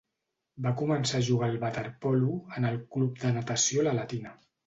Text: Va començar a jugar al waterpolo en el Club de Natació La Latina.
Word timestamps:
Va 0.67 0.69
començar 0.77 1.19
a 1.19 1.25
jugar 1.27 1.49
al 1.49 1.59
waterpolo 1.65 2.33
en 2.61 2.67
el 2.71 2.81
Club 2.97 3.23
de 3.25 3.31
Natació 3.39 3.87
La 3.89 3.97
Latina. 4.01 4.35